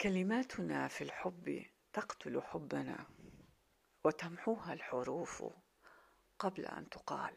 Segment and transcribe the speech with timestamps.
[0.00, 3.06] كلماتنا في الحب تقتل حبنا
[4.04, 5.44] وتمحوها الحروف
[6.38, 7.34] قبل أن تقال.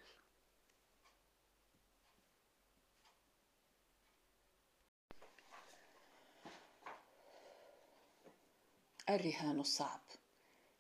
[9.10, 10.02] الرهان الصعب.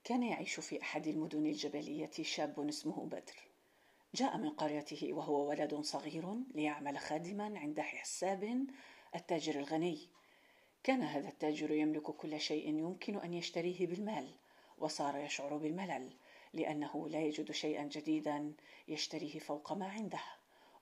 [0.04, 3.49] كان يعيش في أحد المدن الجبلية شاب اسمه بدر.
[4.15, 8.67] جاء من قريته وهو ولد صغير ليعمل خادما عند حساب
[9.16, 10.10] التاجر الغني.
[10.84, 14.34] كان هذا التاجر يملك كل شيء يمكن أن يشتريه بالمال
[14.77, 16.13] وصار يشعر بالملل
[16.54, 18.53] لأنه لا يجد شيئا جديدا
[18.88, 20.22] يشتريه فوق ما عنده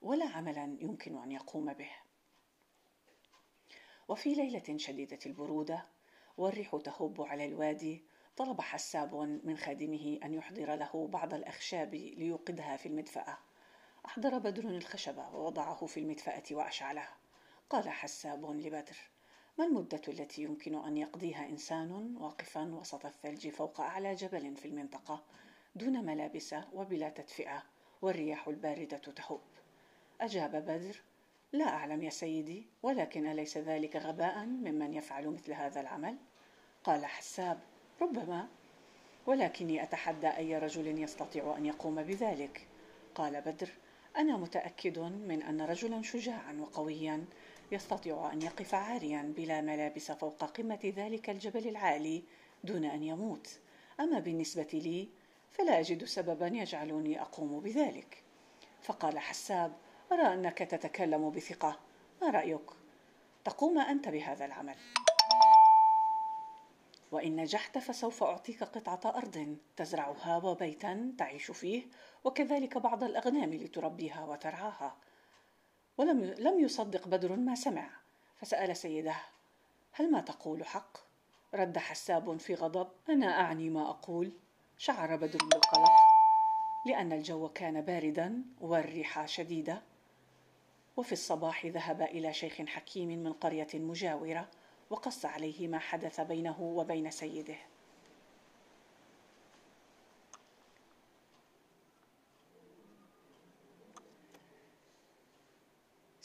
[0.02, 1.90] ولا عملا يمكن أن يقوم به.
[4.08, 5.86] وفي ليلة شديدة البرودة
[6.36, 8.04] والريح تهب على الوادي
[8.36, 9.14] طلب حساب
[9.44, 13.38] من خادمه أن يحضر له بعض الأخشاب ليوقدها في المدفأة.
[14.06, 17.08] أحضر بدر الخشب ووضعه في المدفأة وأشعله.
[17.70, 18.96] قال حساب لبدر
[19.58, 25.22] ما المدة التي يمكن أن يقضيها إنسان واقفا وسط الثلج فوق أعلى جبل في المنطقة
[25.74, 27.62] دون ملابس وبلا تدفئة
[28.02, 29.40] والرياح الباردة تهب
[30.20, 31.02] أجاب بدر
[31.52, 36.16] لا أعلم يا سيدي ولكن أليس ذلك غباء ممن يفعل مثل هذا العمل؟
[36.84, 37.60] قال حساب
[38.02, 38.48] ربما
[39.26, 42.66] ولكني أتحدى أي رجل يستطيع أن يقوم بذلك.
[43.14, 43.68] قال بدر
[44.16, 47.24] أنا متأكد من أن رجلا شجاعا وقويا
[47.72, 52.22] يستطيع أن يقف عاريا بلا ملابس فوق قمة ذلك الجبل العالي
[52.64, 53.58] دون أن يموت.
[54.00, 55.08] أما بالنسبة لي
[55.52, 58.22] فلا أجد سببا يجعلني أقوم بذلك.
[58.82, 59.72] فقال حساب
[60.12, 61.78] أرى أنك تتكلم بثقة.
[62.22, 62.70] ما رأيك؟
[63.44, 64.76] تقوم أنت بهذا العمل.
[67.12, 71.82] وإن نجحت فسوف أعطيك قطعة أرض تزرعها وبيتا تعيش فيه
[72.24, 74.96] وكذلك بعض الأغنام لتربيها وترعاها.
[75.98, 77.90] ولم لم يصدق بدر ما سمع.
[78.36, 79.16] فسأل سيده
[79.92, 80.98] هل ما تقول حق؟
[81.54, 84.32] رد حساب في غضب أنا أعني ما أقول.
[84.78, 85.90] شعر بدر بالقلق
[86.86, 89.82] لأن الجو كان باردا والريح شديدة.
[90.96, 94.48] وفي الصباح ذهب إلى شيخ حكيم من قرية مجاورة
[94.90, 97.56] وقص عليه ما حدث بينه وبين سيده.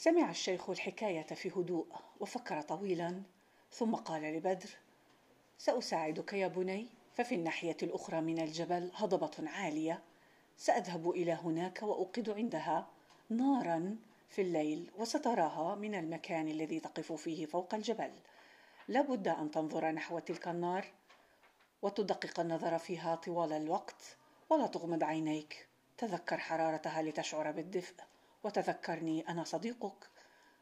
[0.04, 1.86] سمع الشيخ الحكاية في هدوء
[2.20, 3.22] وفكر طويلا
[3.72, 4.68] ثم قال لبدر
[5.58, 10.02] سأساعدك يا بني ففي الناحية الأخرى من الجبل هضبة عالية
[10.56, 12.86] سأذهب إلى هناك وأوقد عندها
[13.30, 13.96] نارا
[14.30, 18.10] في الليل وستراها من المكان الذي تقف فيه فوق الجبل.
[18.88, 20.86] لا بد أن تنظر نحو تلك النار
[21.82, 24.16] وتدقق النظر فيها طوال الوقت
[24.50, 25.68] ولا تغمض عينيك.
[25.98, 27.94] تذكر حرارتها لتشعر بالدفء.
[28.44, 30.08] وتذكرني أنا صديقك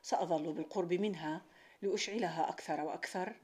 [0.03, 1.43] سأظل بالقرب منها
[1.83, 3.37] لأشعلها أكثر وأكثر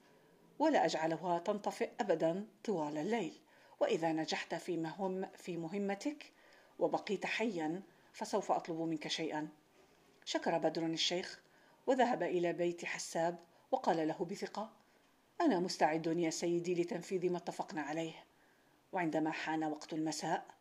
[0.58, 3.40] ولا أجعلها تنطفئ ابدا طوال الليل.
[3.80, 6.32] وإذا نجحت في مهم في مهمتك
[6.78, 7.82] وبقيت حيا
[8.12, 9.48] فسوف أطلب منك شيئا.
[10.24, 11.40] شكر بدر الشيخ
[11.86, 13.38] وذهب إلى بيت حساب
[13.70, 14.72] وقال له بثقة
[15.40, 18.24] أنا مستعد يا سيدي لتنفيذ ما اتفقنا عليه.
[18.92, 20.57] وعندما حان وقت المساء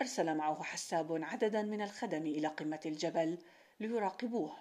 [0.00, 3.38] أرسل معه حساب عددا من الخدم إلى قمة الجبل
[3.80, 4.56] ليراقبوه.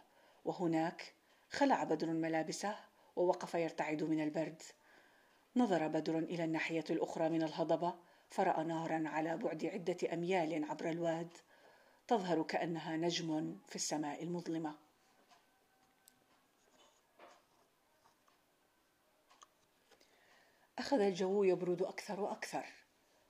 [0.46, 1.14] وهناك
[1.50, 2.76] خلع بدر ملابسه
[3.16, 4.62] ووقف يرتعد من البرد.
[5.56, 7.96] نظر بدر إلى الناحية الأخرى من الهضبة
[8.30, 11.38] فرأى نارا على بعد عدة أميال عبر الواد
[12.08, 14.76] تظهر كأنها نجم في السماء المظلمة.
[20.80, 22.85] أخذ الجو يبرد أكثر وأكثر.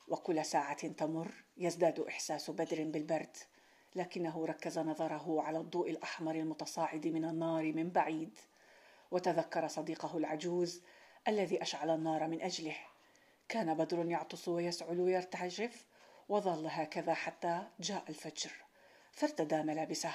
[0.07, 3.37] وكل ساعة تمر يزداد إحساس بدر بالبرد
[3.95, 8.37] لكنه ركز نظره على الضوء الأحمر المتصاعد من النار من بعيد.
[9.11, 10.81] وتذكر صديقه العجوز
[11.27, 12.75] الذي أشعل النار من أجله.
[13.49, 15.85] كان بدر يعطس ويسعل ويرتعجف
[16.29, 18.51] وظل هكذا حتى جاء الفجر.
[19.11, 20.13] فارتدى ملابسه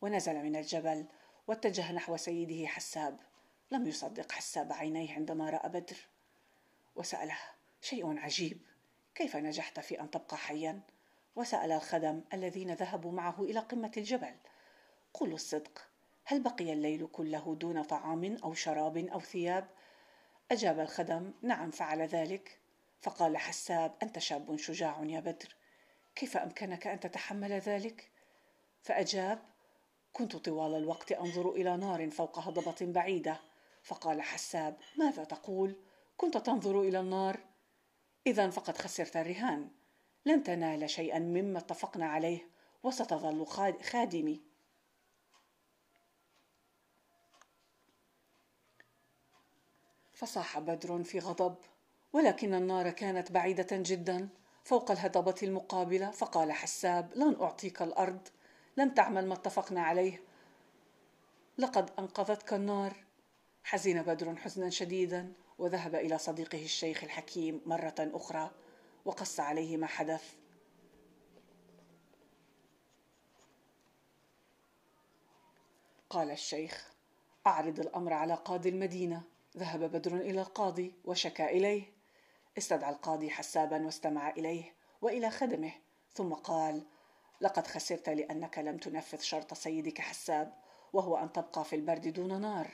[0.00, 1.06] ونزل من الجبل
[1.46, 3.20] واتجه نحو سيده حساب.
[3.70, 5.96] لم يصدق حساب عينيه عندما رأى بدر.
[6.96, 7.38] وسأله
[7.82, 8.60] شيء عجيب.
[9.18, 10.80] كيف نجحت في أن تبقى حيا؟
[11.36, 14.34] وسأل الخدم الذين ذهبوا معه إلى قمة الجبل.
[15.14, 15.86] قولوا الصدق
[16.24, 19.68] هل بقي الليل كله دون طعام أو شراب أو ثياب؟
[20.50, 22.58] أجاب الخدم نعم فعل ذلك.
[23.00, 25.56] فقال حساب أنت شاب شجاع يا بدر
[26.14, 28.10] كيف أمكنك أن تتحمل ذلك؟
[28.82, 29.38] فأجاب
[30.12, 33.40] كنت طوال الوقت أنظر إلى نار فوق هضبة بعيدة.
[33.82, 35.76] فقال حساب ماذا تقول؟
[36.16, 37.47] كنت تنظر إلى النار
[38.28, 39.68] إذا فقد خسرت الرهان.
[40.26, 42.48] لن تنال شيئا مما اتفقنا عليه
[42.82, 43.46] وستظل
[43.82, 44.40] خادمي.
[50.12, 51.56] فصاح بدر في غضب
[52.12, 54.28] ولكن النار كانت بعيدة جدا.
[54.64, 58.28] فوق الهضبة المقابلة فقال حساب لن أعطيك الأرض
[58.76, 60.22] لم تعمل ما اتفقنا عليه.
[61.58, 63.04] لقد أنقذتك النار.
[63.64, 65.32] حزن بدر حزنا شديدا.
[65.58, 68.50] وذهب إلى صديقه الشيخ الحكيم مرة أخرى
[69.04, 70.34] وقص عليه ما حدث.
[76.10, 76.92] قال الشيخ
[77.46, 79.22] أعرض الأمر على قاضي المدينة.
[79.56, 81.82] ذهب بدر إلى القاضي وشكا إليه.
[82.58, 85.72] استدعى القاضي حسابا واستمع إليه وإلى خدمه.
[86.14, 86.82] ثم قال
[87.40, 90.54] لقد خسرت لأنك لم تنفذ شرط سيدك حساب
[90.92, 92.70] وهو أن تبقى في البرد دون نار.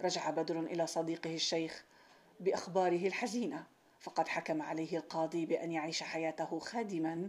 [0.00, 1.84] رجع بدر إلى صديقه الشيخ
[2.40, 3.66] بأخباره الحزينة
[4.00, 7.28] فقد حكم عليه القاضي بأن يعيش حياته خادما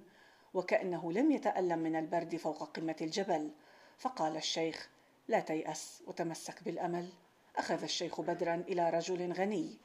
[0.54, 3.52] وكأنه لم يتألم من البرد فوق قمة الجبل.
[3.98, 4.90] فقال الشيخ
[5.28, 7.10] لا تيأس وتمسك بالأمل.
[7.56, 9.78] أخذ الشيخ بدرا إلى رجل غني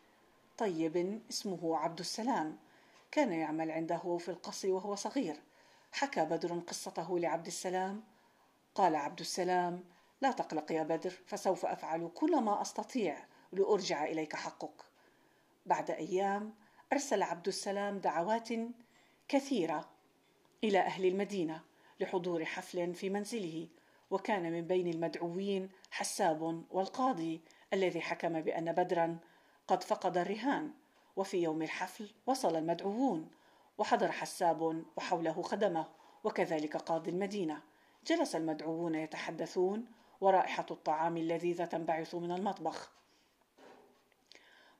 [0.59, 2.59] طيب اسمه عبد السلام.
[3.11, 5.37] كان يعمل عنده في القصر وهو صغير.
[5.93, 8.03] حكى بدر قصته لعبد السلام.
[8.75, 9.85] قال عبد السلام
[10.21, 14.90] لا تقلق يا بدر فسوف أفعل كل ما أستطيع لأرجع إليك حقك.
[15.67, 16.55] بعد أيام
[16.93, 18.49] أرسل عبد السلام دعوات
[19.29, 19.89] كثيرة
[20.65, 21.61] إلى أهل المدينة
[22.01, 23.69] لحضور حفل في منزله
[24.11, 27.41] وكان من بين المدعوين حساب والقاضي
[27.73, 29.19] الذي حكم بأن بدرا
[29.69, 30.71] قد فقد الرهان
[31.17, 33.31] وفي يوم الحفل وصل المدعوون
[33.79, 35.87] وحضر حساب وحوله خدمه
[36.25, 37.63] وكذلك قاضي المدينة.
[38.07, 39.87] جلس المدعوون يتحدثون
[40.21, 42.93] ورائحة الطعام اللذيذه تنبعث من المطبخ.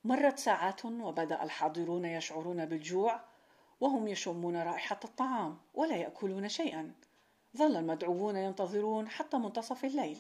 [0.05, 3.21] مرت ساعات وبدأ الحاضرون يشعرون بالجوع
[3.81, 6.95] وهم يشمون رائحة الطعام ولا يأكلون شيئا.
[7.57, 10.19] ظل المدعوون ينتظرون حتى منتصف الليل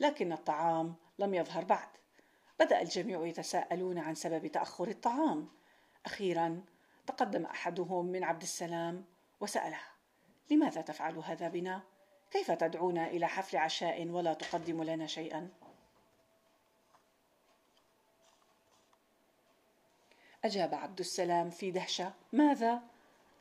[0.00, 1.88] لكن الطعام لم يظهر بعد.
[2.60, 5.48] بدأ الجميع يتساءلون عن سبب تأخر الطعام.
[6.06, 6.64] أخيرا
[7.06, 9.04] تقدم أحدهم من عبد السلام
[9.40, 9.80] وسأله
[10.50, 11.82] لماذا تفعل هذا بنا؟
[12.30, 15.48] كيف تدعونا إلى حفل عشاء ولا تقدم لنا شيئا؟
[20.44, 22.12] أجاب عبد السلام في دهشة.
[22.32, 22.82] ماذا؟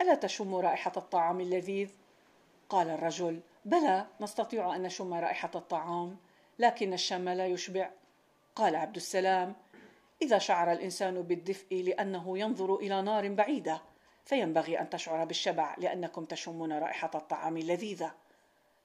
[0.01, 1.89] ألا تشم رائحة الطعام اللذيذ؟
[2.69, 3.39] قال الرجل.
[3.65, 6.17] بلى نستطيع أن نشم رائحة الطعام
[6.59, 7.89] لكن الشم لا يشبع.
[8.55, 9.55] قال عبد السلام.
[10.21, 13.81] إذا شعر الإنسان بالدفء لأنه ينظر إلى نار بعيدة
[14.25, 18.13] فينبغي أن تشعر بالشبع لأنكم تشمون رائحة الطعام اللذيذة.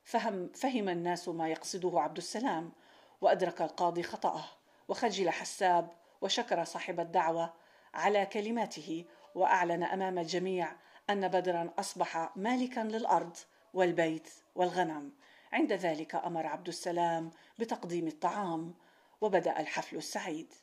[0.04, 2.72] فهم فهم الناس ما يقصده عبد السلام
[3.20, 4.44] وأدرك القاضي خطأه
[4.88, 5.88] وخجل حساب
[6.20, 7.52] وشكر صاحب الدعوة
[7.96, 9.04] على كلماته
[9.34, 10.72] وأعلن أمام الجميع
[11.10, 13.36] أن بدرا أصبح مالكا للأرض
[13.74, 15.12] والبيت والغنم.
[15.52, 18.74] عند ذلك أمر عبد السلام بتقديم الطعام
[19.20, 20.54] وبدأ الحفل السعيد.